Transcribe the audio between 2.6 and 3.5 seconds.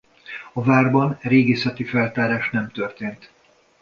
történt.